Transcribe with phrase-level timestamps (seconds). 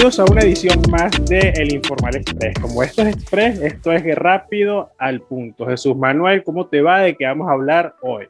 [0.00, 2.54] Bienvenidos a una edición más de El Informal Express.
[2.58, 5.66] Como esto es Express, esto es rápido al punto.
[5.66, 7.00] Jesús Manuel, ¿cómo te va?
[7.00, 8.26] ¿De qué vamos a hablar hoy?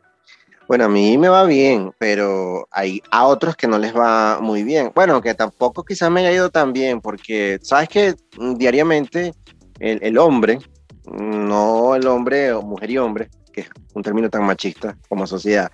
[0.67, 4.65] Bueno, a mí me va bien, pero hay a otros que no les va muy
[4.65, 4.91] bien.
[4.97, 8.15] Bueno, que tampoco quizás me haya ido tan bien, porque sabes que
[8.57, 9.33] diariamente
[9.79, 10.59] el, el hombre,
[11.05, 15.71] no el hombre o mujer y hombre, que es un término tan machista como sociedad,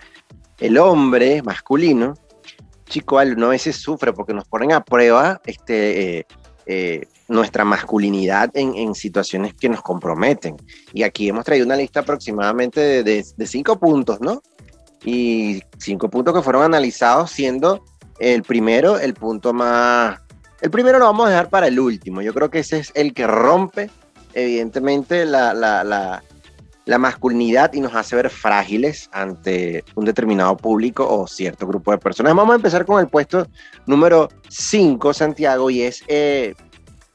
[0.59, 2.13] el hombre masculino
[2.87, 6.27] chico, uno a veces sufre porque nos ponen a prueba este, eh,
[6.67, 10.57] eh, nuestra masculinidad en, situaciones que nos comprometen.
[10.93, 14.43] Y aquí hemos traído una lista aproximadamente de, cinco puntos, ¿no?
[15.05, 17.85] Y cinco puntos que fueron analizados siendo
[18.19, 20.21] el primero, el punto más...
[20.61, 22.23] El primero lo vamos a dejar para el último.
[22.23, 23.91] Yo creo que ese es el que rompe,
[24.33, 26.23] evidentemente, la
[26.99, 32.35] masculinidad y nos hace ver frágiles ante un determinado público o cierto grupo de personas.
[32.35, 33.49] Vamos a empezar con el puesto
[33.87, 36.55] número 5, Santiago, y es, eh,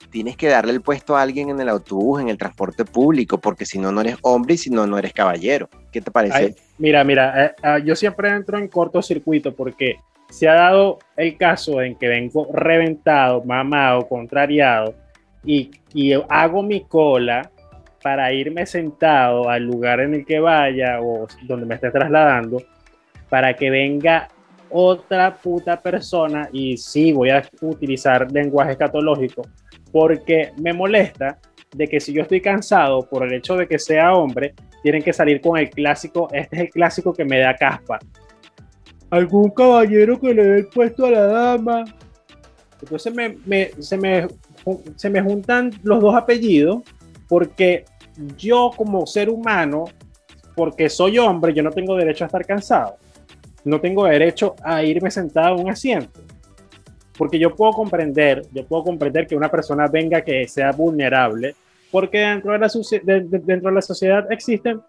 [0.09, 3.66] tienes que darle el puesto a alguien en el autobús, en el transporte público, porque
[3.66, 5.69] si no, no eres hombre y si no, no eres caballero.
[5.91, 6.56] ¿Qué te parece?
[6.78, 9.95] mira, mira, eh, ah, yo siempre entro en cortocircuito porque
[10.30, 14.95] se ha dado el caso en que vengo reventado, mamado, contrariado,
[15.45, 17.50] y, y hago mi cola
[18.02, 22.61] para irme sentado al lugar en el que vaya o donde me esté trasladando,
[23.30, 24.27] para que venga
[24.69, 29.44] otra puta persona, y sí voy a utilizar lenguaje escatológico,
[29.91, 31.38] porque me molesta
[31.75, 35.13] de que si yo estoy cansado por el hecho de que sea hombre, tienen que
[35.13, 37.99] salir con el clásico, este es el clásico que me da caspa.
[39.09, 41.83] Algún caballero que le dé el puesto a la dama.
[42.81, 44.27] Entonces se, me,
[44.95, 46.81] se me juntan los dos apellidos
[47.31, 47.85] porque
[48.35, 49.85] yo como ser humano,
[50.53, 52.97] porque soy hombre, yo no tengo derecho a estar cansado.
[53.63, 56.19] No tengo derecho a irme sentado en un asiento.
[57.17, 61.56] Porque yo puedo comprender, yo puedo comprender que una persona venga que sea vulnerable,
[61.89, 62.69] porque dentro de la,
[63.01, 64.81] dentro de la sociedad existen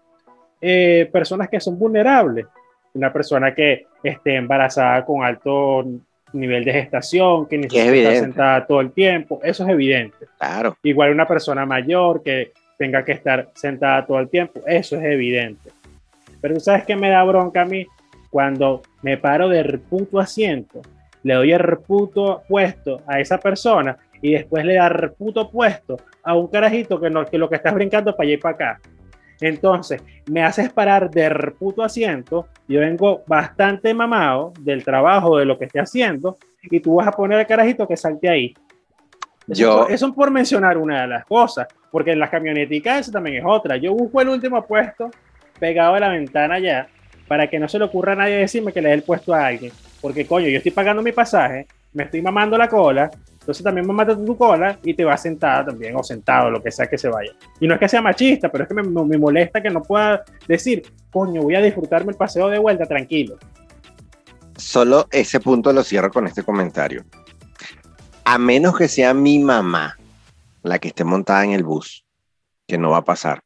[0.59, 2.45] eh, personas que son vulnerables.
[2.93, 5.85] Una persona que esté embarazada con alto
[6.33, 10.25] nivel de gestación, que necesita estar sentada todo el tiempo, eso es evidente.
[10.37, 10.77] Claro.
[10.83, 15.69] Igual una persona mayor que tenga que estar sentada todo el tiempo, eso es evidente.
[16.41, 17.85] Pero ¿sabes qué me da bronca a mí?
[18.29, 20.81] Cuando me paro del puto asiento,
[21.23, 25.97] le doy el puto puesto a esa persona y después le da el puto puesto
[26.23, 28.81] a un carajito que, no, que lo que estás brincando para allá y para acá.
[29.43, 35.59] Entonces, me haces parar del puto asiento, yo vengo bastante mamado del trabajo, de lo
[35.59, 38.53] que estoy haciendo, y tú vas a poner al carajito que salte ahí.
[39.49, 39.87] Eso, yo...
[39.89, 43.75] eso por mencionar una de las cosas, porque en las camioneticas eso también es otra.
[43.75, 45.11] Yo busco el último puesto
[45.59, 46.87] pegado a la ventana ya,
[47.27, 49.45] para que no se le ocurra a nadie decirme que le dé el puesto a
[49.45, 49.73] alguien.
[50.01, 53.11] Porque coño, yo estoy pagando mi pasaje, me estoy mamando la cola,
[53.43, 56.87] entonces también mamate tu cola y te vas sentada también, o sentado, lo que sea
[56.87, 57.33] que se vaya.
[57.59, 60.23] Y no es que sea machista, pero es que me, me molesta que no pueda
[60.47, 63.37] decir, coño, voy a disfrutarme el paseo de vuelta tranquilo.
[64.55, 67.03] Solo ese punto lo cierro con este comentario.
[68.23, 69.97] A menos que sea mi mamá
[70.61, 72.05] la que esté montada en el bus,
[72.65, 73.41] que no va a pasar.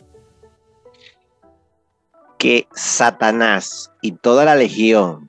[2.37, 5.27] Que Satanás y toda la legión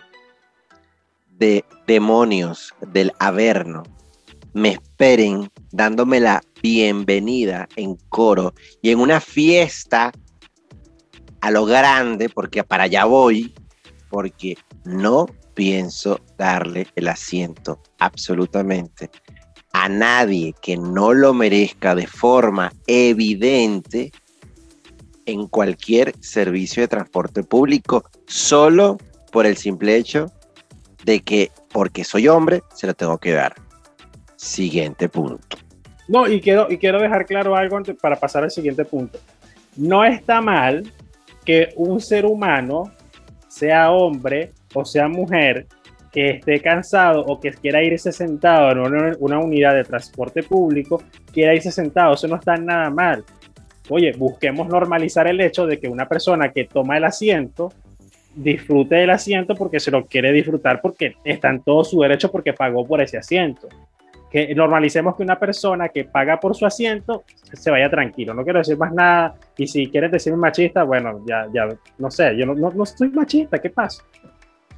[1.30, 3.84] de demonios del Averno
[4.58, 10.10] me esperen dándome la bienvenida en coro y en una fiesta
[11.40, 13.54] a lo grande, porque para allá voy,
[14.10, 19.10] porque no pienso darle el asiento absolutamente
[19.72, 24.10] a nadie que no lo merezca de forma evidente
[25.26, 28.98] en cualquier servicio de transporte público, solo
[29.30, 30.32] por el simple hecho
[31.04, 33.67] de que porque soy hombre, se lo tengo que dar.
[34.38, 35.58] Siguiente punto.
[36.06, 39.18] No, y quiero, y quiero dejar claro algo para pasar al siguiente punto.
[39.76, 40.92] No está mal
[41.44, 42.84] que un ser humano,
[43.48, 45.66] sea hombre o sea mujer,
[46.12, 51.02] que esté cansado o que quiera irse sentado en una, unidad de transporte público,
[51.32, 53.24] quiera irse sentado, eso no está nada mal.
[53.88, 57.72] Oye, busquemos normalizar el hecho de que una persona que toma el asiento
[58.36, 62.52] disfrute del asiento porque se lo quiere disfrutar porque está en todo su derecho porque
[62.52, 63.68] pagó por ese asiento.
[64.30, 68.34] Que normalicemos que una persona que paga por su asiento se vaya tranquilo.
[68.34, 69.34] No quiero decir más nada.
[69.56, 73.08] Y si quieres decirme machista, bueno, ya, ya, no sé, yo no, no, no estoy
[73.10, 74.02] machista, ¿qué pasa?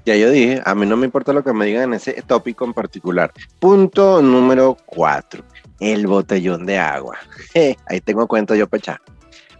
[0.06, 2.64] Ya yo dije, a mí no me importa lo que me digan en ese tópico
[2.64, 3.30] en particular.
[3.58, 5.44] Punto número cuatro,
[5.78, 7.18] el botellón de agua.
[7.86, 9.00] ahí tengo cuenta yo pecha.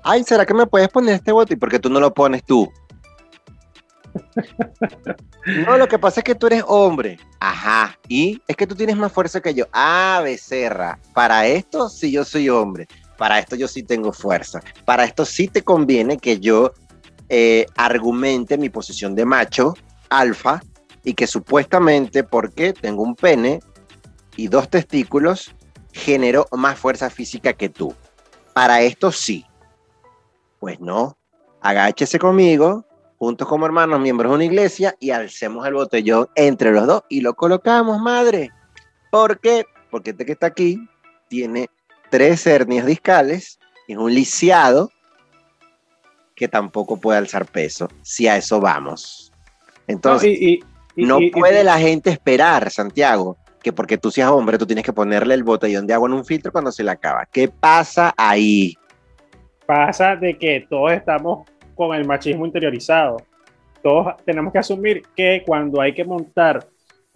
[0.02, 1.54] Ay, ¿será que me puedes poner este bote?
[1.54, 2.72] ¿Y por qué tú no lo pones tú?
[5.66, 7.18] No, lo que pasa es que tú eres hombre.
[7.40, 7.98] Ajá.
[8.08, 9.66] Y es que tú tienes más fuerza que yo.
[9.72, 10.98] Ah, becerra.
[11.14, 12.86] Para esto sí yo soy hombre.
[13.16, 14.60] Para esto yo sí tengo fuerza.
[14.84, 16.72] Para esto sí te conviene que yo
[17.28, 19.74] eh, argumente mi posición de macho,
[20.10, 20.60] alfa,
[21.04, 23.60] y que supuestamente porque tengo un pene
[24.36, 25.54] y dos testículos,
[25.92, 27.94] genero más fuerza física que tú.
[28.52, 29.46] Para esto sí.
[30.58, 31.16] Pues no.
[31.62, 32.84] Agáchese conmigo,
[33.20, 37.20] juntos como hermanos, miembros de una iglesia, y alcemos el botellón entre los dos y
[37.20, 38.50] lo colocamos, madre.
[39.10, 39.66] ¿Por qué?
[39.90, 40.88] Porque este que está aquí
[41.28, 41.68] tiene
[42.08, 44.90] tres hernias discales, es un lisiado
[46.34, 49.30] que tampoco puede alzar peso, si a eso vamos.
[49.86, 50.38] Entonces,
[50.96, 55.34] no, puede la gente esperar, Santiago, que porque tú seas hombre, tú tienes que ponerle
[55.34, 57.26] el botellón de agua en un filtro cuando se le acaba.
[57.30, 58.78] ¿Qué pasa ahí?
[59.66, 61.46] Pasa de que todos estamos
[61.80, 63.16] con el machismo interiorizado.
[63.82, 66.66] Todos tenemos que asumir que cuando hay que montar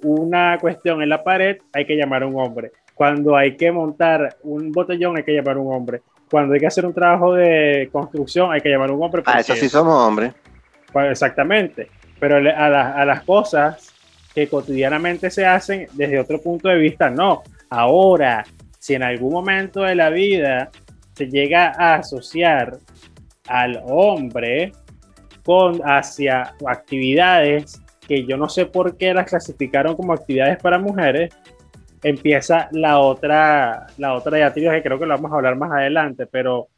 [0.02, 2.72] una cuestión en la pared, hay que llamar a un hombre.
[2.94, 6.00] Cuando hay que montar un botellón, hay que llamar a un hombre.
[6.31, 9.22] Cuando hay que hacer un trabajo de construcción, hay que llamar a un hombre.
[9.26, 10.32] A eso sí somos hombres.
[10.90, 11.90] Pues, exactamente.
[12.19, 13.93] Pero a, a las cosas
[14.34, 17.43] que cotidianamente se hacen desde otro punto de vista, no.
[17.69, 18.44] Ahora,
[18.78, 20.70] si en algún momento de la vida
[21.14, 22.78] se llega a asociar
[23.49, 24.73] al hombre
[25.44, 31.35] con hacia actividades que yo no sé por qué las clasificaron como actividades para mujeres,
[32.02, 36.26] empieza la otra, la otra diatriba que creo que lo vamos a hablar más adelante,
[36.26, 36.69] pero,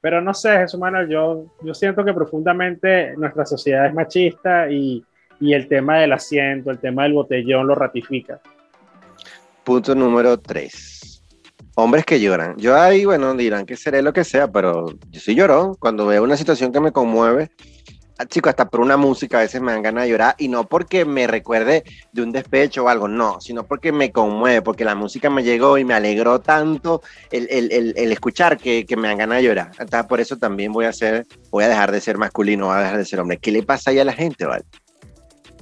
[0.00, 5.04] pero no sé, Jesús Manuel, yo, yo siento que profundamente nuestra sociedad es machista y,
[5.40, 8.40] y el tema del asiento, el tema del botellón lo ratifica.
[9.64, 11.11] Punto número 3.
[11.74, 12.56] Hombres que lloran.
[12.58, 15.74] Yo ahí, bueno, dirán que seré lo que sea, pero yo soy llorón.
[15.76, 17.50] Cuando veo una situación que me conmueve,
[18.18, 20.68] ah, chico, hasta por una música a veces me dan ganas de llorar y no
[20.68, 24.94] porque me recuerde de un despecho o algo, no, sino porque me conmueve, porque la
[24.94, 29.44] música me llegó y me alegró tanto el, escuchar que, que, me dan ganas de
[29.44, 29.70] llorar.
[29.78, 32.80] Entonces, por eso también voy a ser, voy a dejar de ser masculino, voy a
[32.80, 33.38] dejar de ser hombre.
[33.38, 34.64] ¿Qué le pasa ahí a la gente, vale?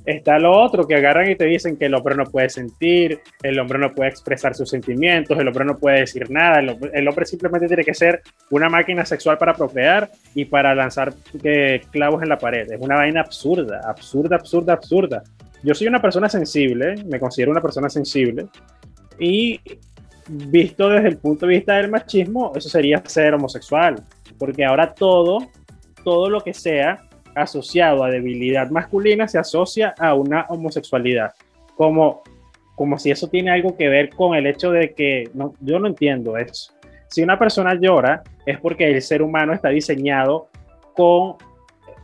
[0.05, 3.59] Está lo otro que agarran y te dicen que el hombre no puede sentir, el
[3.59, 7.67] hombre no puede expresar sus sentimientos, el hombre no puede decir nada, el hombre, simplemente
[7.67, 11.13] tiene que ser una máquina sexual para procrear y para lanzar
[11.43, 12.71] eh, clavos en la pared.
[12.71, 15.23] Es una vaina absurda, absurda, absurda, absurda.
[15.63, 18.47] Yo soy una persona sensible, me considero una persona sensible
[19.19, 19.61] y
[20.29, 23.97] visto desde el punto de vista del machismo, eso sería ser homosexual,
[24.39, 25.51] porque ahora todo,
[26.05, 27.03] todo lo que sea
[27.35, 31.33] asociado a debilidad masculina se asocia a una homosexualidad,
[31.77, 32.23] como,
[32.75, 35.87] como si eso tiene algo que ver con el hecho de que no, yo no
[35.87, 36.73] entiendo eso.
[37.09, 40.49] Si una persona llora es porque el ser humano está diseñado
[40.95, 41.37] con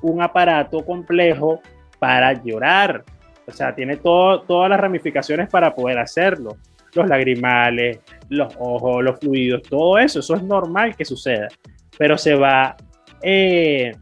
[0.02, 1.60] un aparato complejo
[1.98, 3.04] para llorar.
[3.46, 6.56] O sea, tiene todo, todas las ramificaciones para poder hacerlo.
[6.94, 11.48] Los lagrimales, los ojos, los fluidos, todo eso, eso es normal que suceda.
[11.96, 12.76] Pero se va
[13.22, 13.92] eh,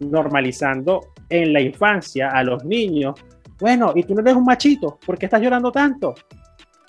[0.00, 3.14] normalizando en la infancia a los niños.
[3.60, 6.14] Bueno, y tú no eres un machito, ¿por qué estás llorando tanto?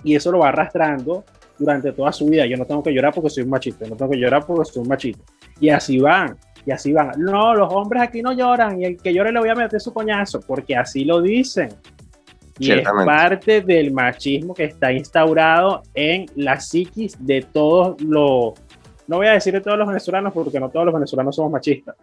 [0.04, 1.26] Y eso lo va arrastrando
[1.58, 2.46] durante toda su vida.
[2.46, 4.84] Yo no tengo que llorar porque soy un machito, no tengo que llorar porque soy
[4.84, 5.20] un machito.
[5.60, 7.12] Y así van, y así van.
[7.18, 9.94] No, los hombres aquí no lloran y el que llore le voy a meter su
[9.94, 11.70] coñazo, porque así lo dicen.
[12.60, 18.54] Y es parte del machismo que está instaurado en la psiquis de todos los,
[19.08, 21.96] no voy a decir de todos los venezolanos porque no todos los venezolanos somos machistas,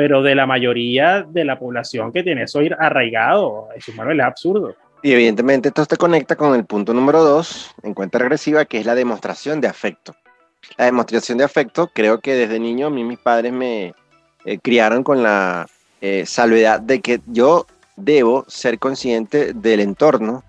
[0.00, 4.74] pero de la mayoría de la población que tiene eso ir arraigado, eso es absurdo.
[5.02, 8.86] Y evidentemente esto se conecta con el punto número dos, en cuenta regresiva, que es
[8.86, 10.14] la demostración de afecto.
[10.78, 13.92] La demostración de afecto, creo que desde niño a mí mis padres me
[14.46, 15.66] eh, criaron con la
[16.00, 17.66] eh, salvedad de que yo
[17.96, 20.44] debo ser consciente del entorno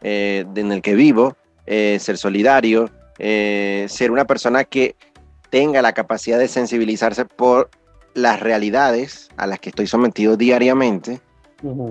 [0.00, 4.96] eh, en el que vivo, ser solidario, ser una persona que
[5.48, 7.70] tenga la capacidad de sensibilizarse por
[8.14, 11.20] las realidades a las que estoy sometido diariamente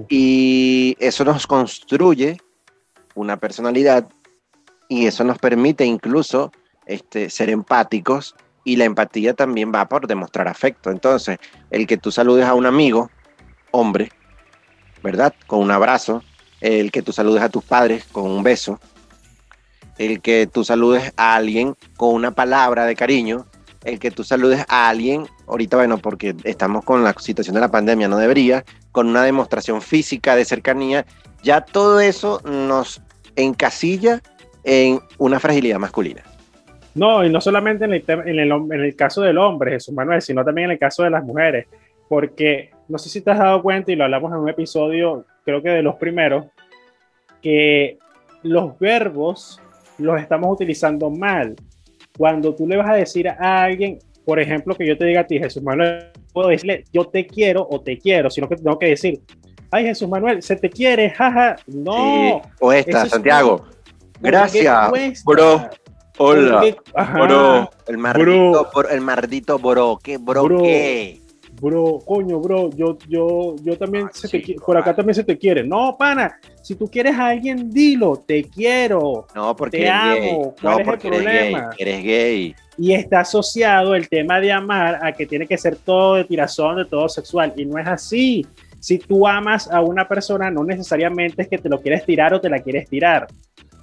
[0.09, 2.37] y eso nos construye
[3.15, 4.07] una personalidad
[4.87, 6.51] y eso nos permite incluso
[6.85, 10.89] este, ser empáticos y la empatía también va por demostrar afecto.
[10.89, 11.37] Entonces,
[11.69, 13.09] el que tú saludes a un amigo,
[13.71, 14.11] hombre,
[15.03, 15.33] ¿verdad?
[15.47, 16.23] Con un abrazo,
[16.61, 18.79] el que tú saludes a tus padres con un beso,
[19.97, 23.45] el que tú saludes a alguien con una palabra de cariño,
[23.83, 27.71] el que tú saludes a alguien, ahorita bueno, porque estamos con la situación de la
[27.71, 31.05] pandemia, no debería, con una demostración física de cercanía,
[31.43, 33.01] ya todo eso nos
[33.35, 34.21] encasilla
[34.63, 36.23] en una fragilidad masculina.
[36.95, 40.21] No, y no solamente en el, en el, en el caso del hombre, Jesús Manuel,
[40.21, 41.67] sino también en el caso de las mujeres,
[42.07, 45.61] porque no sé si te has dado cuenta y lo hablamos en un episodio, creo
[45.61, 46.45] que de los primeros,
[47.41, 47.97] que
[48.43, 49.61] los verbos
[49.97, 51.55] los estamos utilizando mal.
[52.17, 53.99] Cuando tú le vas a decir a alguien,
[54.29, 57.67] por ejemplo, que yo te diga a ti, Jesús Manuel, puedo decirle yo te quiero
[57.67, 59.21] o te quiero, sino que tengo que decir,
[59.71, 61.55] ay Jesús Manuel, se te quiere, jaja.
[61.65, 62.39] No.
[62.59, 63.65] O esta, Santiago.
[64.21, 65.67] Gracias, bro.
[66.19, 66.61] Hola,
[66.93, 67.71] bro.
[67.87, 68.89] El maldito, bro.
[68.89, 69.99] el maldito bro.
[70.03, 71.21] ¿Qué bro, bro qué?
[71.59, 75.39] Bro, coño, bro, yo, yo, yo también ah, se te, por acá también se te
[75.39, 75.63] quiere.
[75.63, 79.25] No, pana, si tú quieres a alguien, dilo, te quiero.
[79.33, 80.53] No, porque te amo.
[80.61, 81.69] ¿Cuál no, es el problema?
[81.79, 86.15] Eres gay, Y está asociado el tema de amar a que tiene que ser todo
[86.15, 87.53] de tirazón, de todo sexual.
[87.57, 88.45] Y no es así.
[88.79, 92.39] Si tú amas a una persona, no necesariamente es que te lo quieres tirar o
[92.39, 93.27] te la quieres tirar.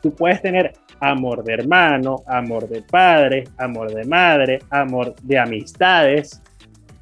[0.03, 6.41] Tú puedes tener amor de hermano, amor de padre, amor de madre, amor de amistades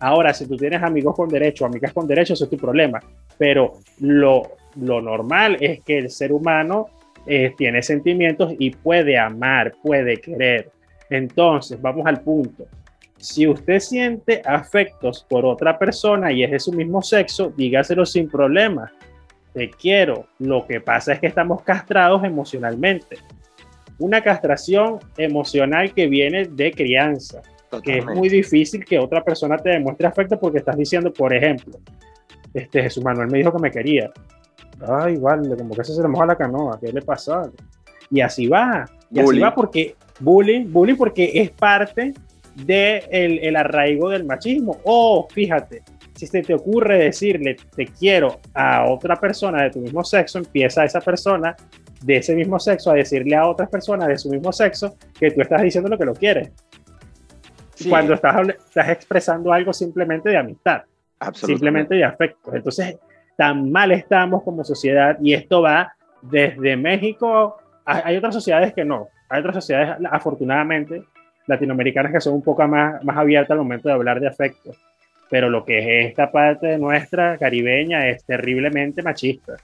[0.05, 3.01] Ahora, si tú tienes amigos con derecho, amigas con derecho, eso es tu problema.
[3.39, 4.43] Pero lo,
[4.77, 6.89] lo normal es que el ser humano
[7.27, 10.71] eh, tiene sentimientos y puede amar, puede querer.
[11.16, 12.66] Entonces, vamos al punto.
[13.16, 18.28] Si usted siente afectos por otra persona y es de su mismo sexo, dígaselo sin
[18.28, 18.92] problema.
[19.52, 20.26] Te quiero.
[20.38, 23.18] Lo que pasa es que estamos castrados emocionalmente.
[23.99, 27.40] Una castración emocional que viene de crianza
[27.83, 31.78] que es muy difícil que otra persona te demuestre afecto porque estás diciendo, por ejemplo,
[32.52, 34.11] este Jesús Manuel me dijo que me quería.
[34.87, 37.50] Ay, vale, como que se le moja la canoa, ¿qué le pasa?
[38.11, 42.14] Y así va, y así va porque bullying, bullying porque es parte
[42.54, 44.78] del de el arraigo del machismo.
[44.85, 45.83] O fíjate,
[46.14, 50.85] si se te ocurre decirle te quiero a otra persona de tu mismo sexo, empieza
[50.85, 51.56] esa persona
[52.02, 55.40] de ese mismo sexo a decirle a otras personas de su mismo sexo que tú
[55.40, 56.52] estás diciendo lo que lo quieres
[57.88, 60.83] cuando estás, estás expresando algo simplemente de amistad,
[61.33, 62.54] simplemente de afecto.
[62.54, 62.99] Entonces,
[63.37, 65.92] tan mal estamos como sociedad y esto va
[66.23, 71.05] desde México, hay otras sociedades que no, hay otras sociedades afortunadamente
[71.47, 74.71] latinoamericanas que son un poco más, más abiertas al momento de hablar de afecto,
[75.29, 79.55] pero lo que es esta parte nuestra caribeña es terriblemente machista.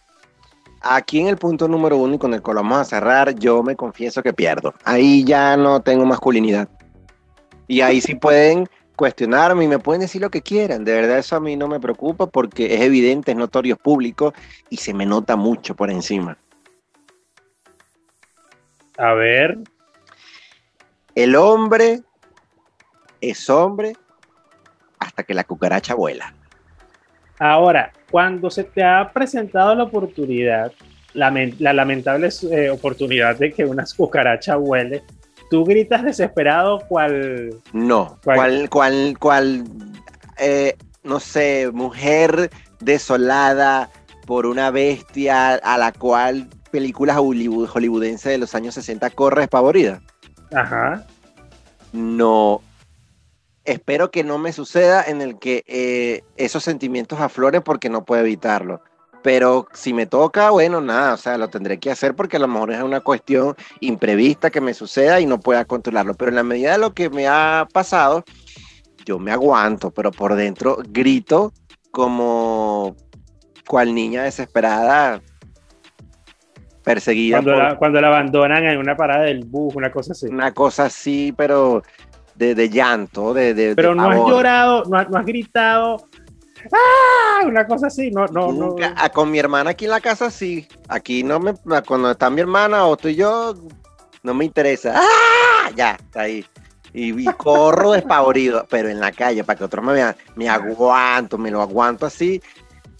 [0.83, 3.77] Aquí en el punto número uno y con el que vamos a cerrar, yo me
[3.77, 4.75] confieso que pierdo.
[4.85, 6.69] Ahí ya no tengo masculinidad.
[7.69, 10.85] Y ahí sí pueden cuestionarme y me pueden decir lo que quieran.
[10.85, 14.33] De verdad eso a mí no me preocupa porque es evidente, es notorio, es público
[14.71, 16.37] y se me nota mucho por encima.
[19.01, 19.57] A ver.
[21.15, 22.03] El hombre
[23.23, 23.95] es hombre
[24.99, 26.35] hasta que la cucaracha vuela.
[27.39, 30.73] Ahora, cuando se te ha presentado la oportunidad,
[31.15, 31.31] la,
[31.73, 35.03] lamentable eh, oportunidad de que una cucaracha vuele,
[35.51, 37.55] tú gritas desesperado cual...
[37.73, 39.65] No, cual, cual, cual,
[40.39, 43.89] eh, no sé, mujer desolada
[44.27, 50.01] por una bestia a la cual películas hollywoodenses de los años 60 corre espavorida.
[50.53, 51.07] Ajá.
[51.93, 52.63] No,
[53.65, 58.23] espero que no me suceda en el que eh, esos sentimientos afloren porque no puedo
[58.23, 58.83] evitarlo.
[59.23, 62.49] Pero si me toca, bueno, nada, o sea, lo tendré que hacer porque a lo
[62.49, 66.15] mejor es una cuestión imprevista que me suceda y no pueda controlarlo.
[66.15, 68.25] Pero en la medida de lo que me ha pasado,
[69.05, 71.53] yo me aguanto, pero por dentro grito
[71.91, 72.97] como
[73.67, 75.21] cual niña desesperada
[76.95, 77.37] perseguida.
[77.37, 80.27] Cuando, la, cuando la abandonan en una parada del bus, una cosa así.
[80.27, 81.83] Una cosa así, pero
[82.35, 85.99] de, llanto, de, de Pero no has llorado, no, no has gritado
[86.73, 87.47] ¡Ah!
[87.47, 88.77] Una cosa así, no, no, no.
[88.97, 90.67] Ah, con mi hermana aquí en la casa sí.
[90.89, 91.55] Aquí no me,
[91.87, 93.55] cuando está mi hermana o tú y yo,
[94.23, 94.95] no me interesa.
[94.97, 95.71] ¡Ah!
[95.75, 96.45] Ya, está ahí.
[96.93, 101.51] Y, corro despavorido, pero en la calle, para que otros me vean, me aguanto, me
[101.51, 102.43] lo aguanto así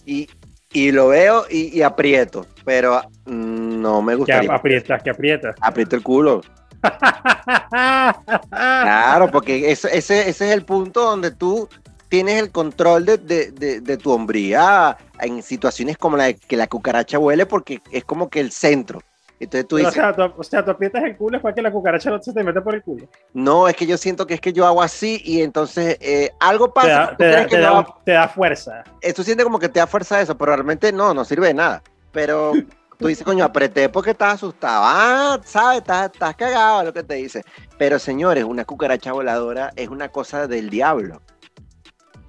[0.05, 0.27] y,
[0.73, 4.39] y lo veo y, aprieto, pero mm, no me gusta.
[4.39, 5.03] ¿Qué aprietas?
[5.03, 5.55] ¿Qué aprietas?
[5.61, 6.41] Aprieto el culo.
[8.49, 11.69] claro, porque ese, ese, ese es el punto donde tú
[12.09, 16.67] tienes el control de, de, de, tu hombría en situaciones como la de que la
[16.67, 19.01] cucaracha huele porque es como que el centro.
[19.41, 21.61] Entonces tú dices, o, sea, tú, o sea, tú aprietas el culo es para que
[21.63, 23.07] la cucaracha no se te mete por el culo.
[23.33, 26.71] No, es que yo siento que es que yo hago así y entonces eh, algo
[26.73, 27.15] pasa.
[27.17, 28.83] Te da, te, da, te da, fuerza.
[29.15, 31.81] Tú sientes como que te da fuerza eso, pero realmente no, no sirve de nada.
[32.11, 32.51] Pero
[32.99, 34.83] tú dices, coño, apreté porque estás asustado.
[34.85, 37.43] Ah, sabes, estás, estás cagado, lo que te dice.
[37.79, 41.19] Pero señores, una cucaracha voladora es una cosa del diablo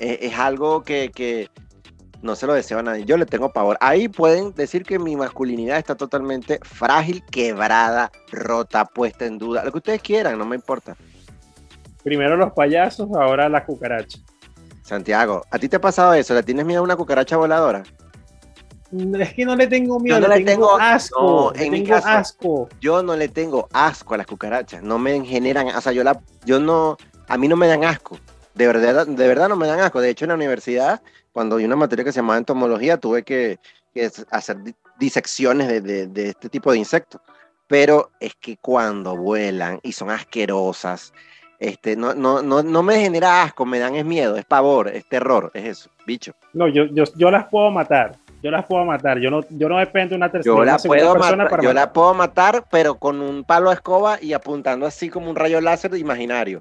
[0.03, 1.49] es, algo que,
[2.23, 3.05] no se lo deseo a nadie.
[3.05, 3.77] Yo le tengo pavor.
[3.81, 9.65] Ahí pueden decir que mi masculinidad está totalmente frágil, quebrada, rota, puesta en duda.
[9.65, 10.97] Lo que ustedes quieran, no me importa.
[12.03, 14.19] Primero los payasos, ahora la cucaracha.
[14.83, 16.35] Santiago, ¿a ti te ha pasado eso?
[16.35, 17.83] ¿Le tienes miedo a una cucaracha voladora?
[19.19, 21.21] Es que no le tengo miedo, no le, tengo, tengo- asco.
[21.23, 22.69] no, le en mi tengo caso- asco.
[22.81, 26.21] Yo no le tengo asco a las cucarachas, no me generan, o sea, yo la,
[26.45, 28.19] yo no, a mí no me dan asco,
[28.55, 30.01] de verdad, de verdad no me dan asco.
[30.01, 31.01] De hecho, en la universidad,
[31.33, 33.59] cuando hay una materia que se llamaba entomología, tuve que,
[33.95, 37.21] que hacer di- disecciones de, de- de este tipo de insectos.
[37.67, 41.13] Pero es que cuando vuelan y son asquerosas,
[41.59, 45.09] este, no, no, no, no me genera asco, me dan es miedo, es pavor, es
[45.09, 46.35] terror, es eso, bicho.
[46.53, 48.17] No, yo, yo, yo las puedo matar.
[48.43, 49.19] Yo las puedo matar.
[49.21, 51.63] Yo no, yo no dependo de una tercera Yo una la segunda puedo persona para
[51.63, 51.75] yo matar.
[51.87, 55.61] la puedo matar, pero con un palo de escoba y apuntando así como un rayo
[55.61, 56.61] láser imaginario.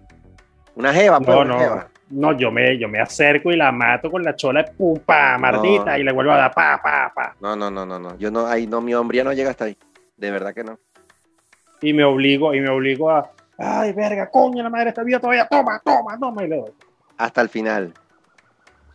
[0.76, 1.60] Una jeva, pues, No, una no.
[1.60, 1.88] jeva.
[2.10, 5.38] No, yo me, yo me acerco y la mato con la chola de pum, pa,
[5.38, 5.98] mardita, No.
[5.98, 7.36] y le vuelvo a dar pa, pa, pa.
[7.40, 8.18] No, no, no, no, no.
[8.18, 9.78] Yo no, ahí no, mi hombría no llega hasta ahí.
[10.18, 10.78] De verdad que no.
[11.82, 15.48] Y me obligo, y me obligo a, ay, verga, coño, la madre está viva todavía,
[15.48, 16.72] toma, toma, toma, y le doy.
[17.18, 17.94] Hasta el final.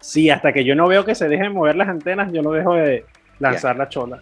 [0.01, 2.75] Sí, hasta que yo no veo que se dejen mover las antenas, yo no dejo
[2.75, 3.07] de
[3.39, 4.21] lanzar la chola.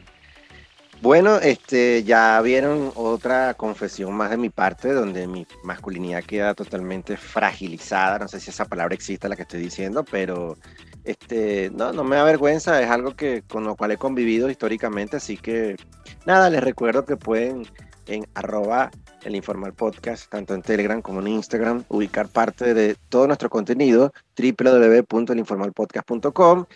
[1.02, 7.16] Bueno, este, ya vieron otra confesión más de mi parte, donde mi masculinidad queda totalmente
[7.16, 8.18] fragilizada.
[8.18, 10.56] No sé si esa palabra existe la que estoy diciendo, pero
[11.04, 15.18] este, no, no me da vergüenza, es algo que con lo cual he convivido históricamente,
[15.18, 15.76] así que
[16.24, 17.66] nada, les recuerdo que pueden
[18.06, 18.90] en arroba
[19.24, 24.12] el informal podcast, tanto en Telegram como en Instagram, ubicar parte de todo nuestro contenido,
[24.36, 26.66] www.elinformalpodcast.com.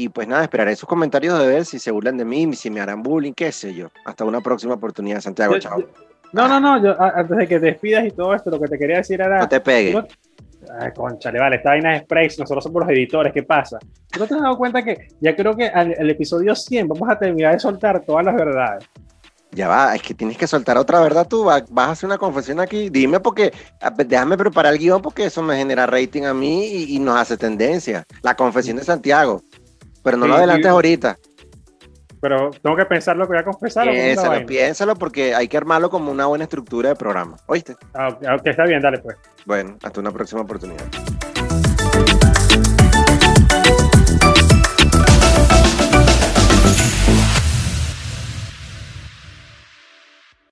[0.00, 2.80] Y pues nada, esperaré sus comentarios de ver si se burlan de mí, si me
[2.80, 3.88] harán bullying, qué sé yo.
[4.04, 5.80] Hasta una próxima oportunidad, Santiago, Yo- chao.
[5.80, 5.88] yo-
[6.32, 8.78] no, no, no, yo, antes de que te despidas y todo esto, lo que te
[8.78, 9.40] quería decir era...
[9.40, 9.92] No te pegues.
[9.96, 10.06] ¿tú no-
[10.80, 13.78] Ay, conchale, vale, esta vaina es Sprays, nosotros somos los editores, ¿qué pasa?
[14.12, 17.08] ¿Tú no te has dado cuenta que ya creo que al el episodio 100 vamos
[17.10, 18.84] a terminar de soltar todas las verdades?
[19.50, 21.44] Ya va, es que tienes que soltar otra verdad tú.
[21.46, 22.90] va- Vas a hacer una confesión aquí.
[22.90, 23.50] Dime porque,
[23.80, 27.16] a- déjame preparar el guion porque eso me genera rating a mí y, y nos
[27.18, 28.04] hace tendencia.
[28.22, 29.40] La confesión de Santiago.
[30.08, 30.70] Pero no Sí, lo adelantes sí.
[30.70, 31.18] ahorita.
[32.20, 33.86] Pero tengo que pensar lo que voy a confesar.
[33.86, 36.96] ¿o cómo es la Piénsalo, piénsalo porque hay que armarlo como una buena estructura de
[36.96, 37.36] programa.
[37.46, 37.76] ¿Oíste?
[37.94, 39.16] Ah, ok, está bien, dale pues.
[39.44, 40.84] Bueno, hasta una próxima oportunidad.